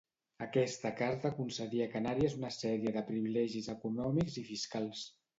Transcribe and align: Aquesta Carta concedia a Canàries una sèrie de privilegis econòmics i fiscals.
Aquesta 0.43 0.91
Carta 0.99 1.29
concedia 1.39 1.85
a 1.89 1.91
Canàries 1.91 2.37
una 2.37 2.49
sèrie 2.55 2.93
de 2.95 3.03
privilegis 3.09 3.67
econòmics 3.75 4.39
i 4.43 4.45
fiscals. 4.49 5.05